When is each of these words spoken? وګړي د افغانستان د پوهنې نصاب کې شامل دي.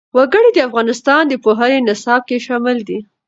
وګړي 0.17 0.49
د 0.53 0.59
افغانستان 0.67 1.21
د 1.27 1.33
پوهنې 1.43 1.79
نصاب 1.87 2.21
کې 2.29 2.37
شامل 2.47 2.77
دي. 2.87 2.99